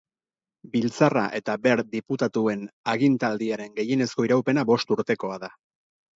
[0.75, 2.65] Biltzarra eta ber diputatuen
[2.95, 5.53] agintaldiaren gehienezko iraupena bost urtekoa da.